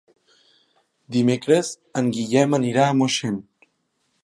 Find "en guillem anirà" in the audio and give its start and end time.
2.03-2.87